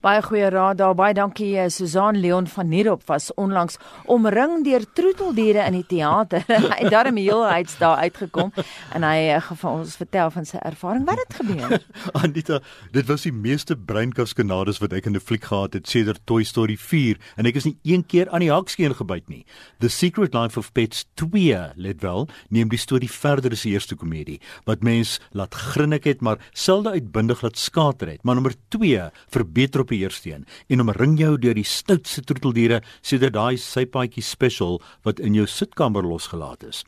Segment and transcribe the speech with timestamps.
[0.00, 0.94] Baie goeie raad daar.
[0.96, 3.74] Baie dankie eh, Susan Leon van Nierop was onlangs
[4.08, 6.40] omring deur troeteldiere in die teater.
[6.48, 8.48] hy het daarom heel hy's daar uitgekom
[8.96, 11.04] en hy het uh, ons vertel van sy ervaring.
[11.04, 11.84] Wat het gebeur?
[12.22, 12.62] Anita,
[12.96, 16.78] dit was die meeste breinkaskanades wat ek in 'n fliek gehad het sedert Toy Story
[16.80, 19.44] 4 en ek is nie een keer aan die hakskeen gebyt nie.
[19.84, 24.00] The Secret Life of Pets 2, let wel, neem die storie verder as die eerste
[24.00, 28.24] komedie wat mens laat grinnik het maar selde uitbundig laat skater het.
[28.24, 34.24] Maar nommer 2 verbeter beheersteen en omring jou deur die stoutste troeteldiere sodat daai sypaadjie
[34.24, 36.84] special wat in jou sitkamer losgelaat is.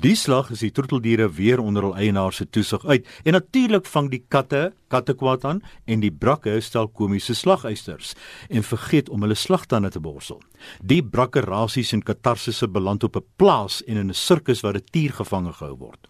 [0.00, 4.10] Die slag is die troeteldiere weer onder hul eienaar se toesig uit en natuurlik vang
[4.12, 8.14] die katte katte kwaad aan en die brakke stel komiese slagysters
[8.48, 10.40] en vergeet om hulle slagtande te borsel.
[10.80, 14.88] Die brakke rasies en katarsisse beland op 'n plaas en in 'n sirkus waar 'n
[14.92, 16.02] tier gevange gehou word.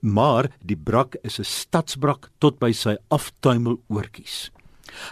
[0.00, 4.50] Maar die brak is 'n stadsbrak tot by sy aftuimel oortjies.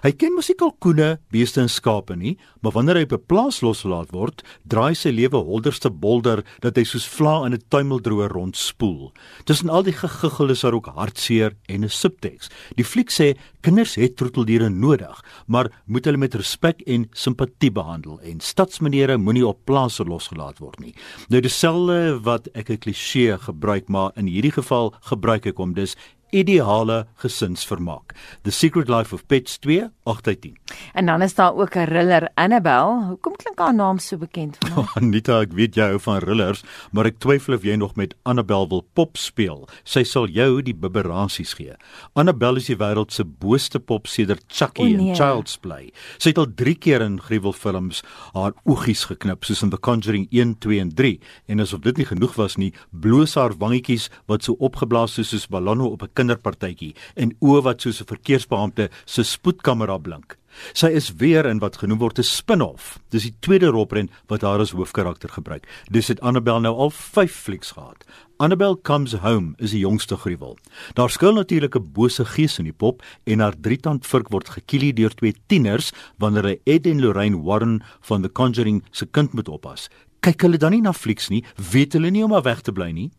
[0.02, 3.60] Hy ken mos nie kalkoene, beeste en skape nie, maar wanneer hy op 'n plaas
[3.62, 9.12] losgelaat word, draai sy lewe holderste bolder dat hy soos vla in 'n tuimeldroër rondspoel.
[9.44, 12.48] Tussen al die gegiggel is daar ook hartseer en 'n subteks.
[12.76, 18.20] Die fliek sê kinders het troeteldiere nodig, maar moet hulle met respek en simpatie behandel
[18.20, 20.94] en stadsmenere moenie op plase losgelaat word nie.
[21.28, 25.96] Nou dieselfde wat ek 'n kliseë gebruik, maar in hierdie geval gebruik ek hom dus
[26.32, 28.14] ideale gesinsvermaak.
[28.42, 30.56] The Secret Life of Pets 2 8/10.
[30.92, 33.04] En dan is daar ook 'n riller Annabel.
[33.08, 34.86] Hoekom klink haar naam so bekend vir my?
[35.00, 38.68] Anita, ek weet jy hou van rillers, maar ek twyfel of jy nog met Annabel
[38.68, 39.68] wil pop speel.
[39.84, 41.74] Sy sal jou die bibberasies gee.
[42.12, 45.10] Annabel is die wêreld se booste pop sedert Chucky nee.
[45.10, 45.92] en Child's Play.
[46.18, 50.58] Sy het al 3 keer in gruwelfilms haar oogies geknip, soos in The Conjuring 1,
[50.58, 51.20] 2 en 3.
[51.46, 55.46] En asof dit nie genoeg was nie, bloos haar wangetjies wat so opgeblaas is soos
[55.46, 60.38] ballonne op 'n kinderpartytjie en oë wat soos 'n verkeersbeampte se spoedkamera blink.
[60.74, 62.98] Sy is weer in wat genoem word 'n spin-off.
[63.10, 65.66] Dis die tweede rolprent wat haar as hoofkarakter gebruik.
[65.90, 68.04] Dis het Annabelle nou al 5 flieks gehad.
[68.36, 70.58] Annabelle Comes Home is die jongste gruwel.
[70.94, 74.92] Daar skuil natuurlik 'n bose gees in die pop en haar drietand vurk word gekielie
[74.92, 79.48] deur twee tieners wanneer hy Ed en Lorraine Warren van The Conjuring se kind moet
[79.48, 79.88] oppas.
[80.20, 82.90] Kyk hulle dan nie na flieks nie, weet hulle nie om af weg te bly
[82.90, 83.10] nie.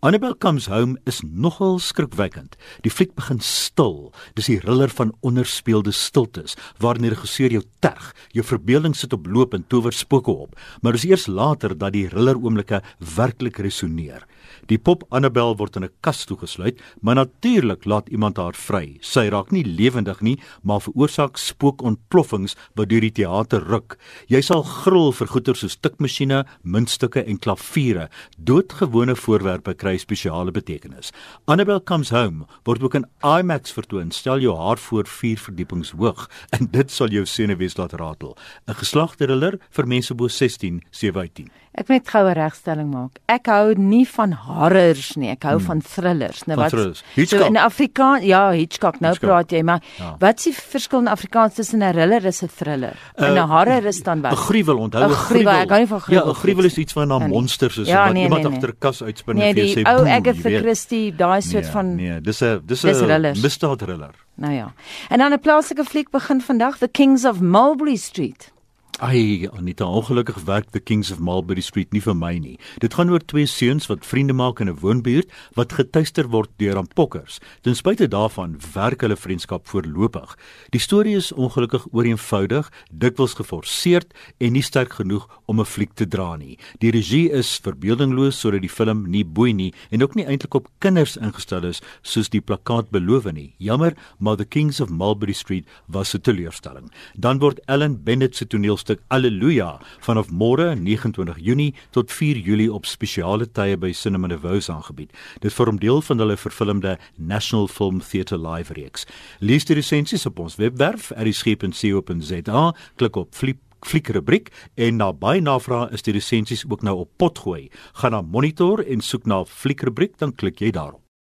[0.00, 2.56] Annabelle Comes Home is nogal skrikwekkend.
[2.84, 4.12] Die fliek begin stil.
[4.38, 9.26] Dis die riller van onderspeelde stiltes waarin die regisseur jou terg, jou verbeelding sit op
[9.26, 10.58] loop en tower spooke op.
[10.82, 12.82] Maar dis eers later dat die riller oomblikke
[13.16, 14.26] werklik resoneer.
[14.66, 18.98] Die pop Annabelle word in 'n kas toegesluit, maar natuurlik laat iemand haar vry.
[19.00, 23.98] Sy raak nie lewendig nie, maar veroorsaak spookontploffings wat deur die teater ruk.
[24.26, 28.08] Jy sal gril vir goeder soos tikmasjiene, muntstukke en klaviere.
[28.36, 31.12] Doodgewone voorwerpe kry spesiale betekenis.
[31.46, 34.10] Annabelle Comes Home word ook in IMAX vertoon.
[34.10, 36.28] Stel jou haar voor 4 verdiepings hoog
[36.58, 38.36] en dit sal jou senuwees laat ratel.
[38.66, 41.50] 'n Geslagte thriller vir mense bo 16, 17.
[41.78, 43.20] Ek moet goue regstelling maak.
[43.30, 45.30] Ek hou nie van horrors nie.
[45.30, 45.66] Ek hou hmm.
[45.66, 46.44] van thrillers.
[46.46, 46.72] Nou wat?
[46.72, 49.00] So in Afrikaans, ja, Hitchcock.
[49.00, 49.30] Nou Hitchcock.
[49.30, 50.14] praat jy, maar ja.
[50.18, 52.96] wat is die verskil in Afrikaans tussen 'n thriller en 'n thriller?
[53.16, 54.32] Uh, en 'n horror is dan wat?
[54.32, 55.62] 'n Gruwel, onthou 'n gruwel.
[55.62, 56.24] Ek hou nie van gruwel.
[56.24, 58.50] Ja, 'n gruwel is iets van na ja, monsters is ja, wat nee, iemand nee,
[58.50, 58.58] nee.
[58.58, 59.82] agter 'n kas uitspin nee, en vir sê.
[59.82, 64.14] Nee, ou Agatha Christie, daai soort nee, van Nee, dis 'n dis 'n misdaad thriller.
[64.34, 64.72] Nou ja.
[65.08, 68.52] En dan 'n plaaslike fliek begin vandag, The Kings of Mulberry Street.
[68.98, 72.56] Ai, Anita, ongelukkig werk The Kings of Mulberry Street nie vir my nie.
[72.82, 76.76] Dit gaan oor twee seuns wat vriende maak in 'n woonbuurt wat getuister word deur
[76.76, 77.38] aanpokkers.
[77.62, 80.34] Ten spyte daarvan werk hulle vriendskap voorlopig.
[80.70, 86.06] Die storie is ongelukkig ooreenvoudig, dikwels geforseerd en nie sterk genoeg om 'n fliek te
[86.06, 86.58] dra nie.
[86.80, 90.68] Die regie is verbeeldingloos sodat die film nie boei nie en ook nie eintlik op
[90.80, 93.54] kinders ingestel is soos die plakkaat beloof nie.
[93.58, 96.90] Jammer, maar The Kings of Mulberry Street was 'n teleurstelling.
[97.16, 102.72] Dan word Ellen Bennett se toneel hoofstuk Alleluia vanaf môre 29 Junie tot 4 Julie
[102.72, 105.12] op spesiale tye by Cinema Nervous aangebied.
[105.40, 109.06] Dit vorm deel van hulle vervilmde National Film Theatre Live reeks.
[109.40, 115.38] Lees die resensies op ons webwerf erisgep.co.za, klik op flip fliek rubriek en na baie
[115.38, 117.68] navrae is die resensies ook nou op pot gooi.
[118.00, 121.07] Gaan na monitor en soek na fliek rubriek dan klik jy daarop.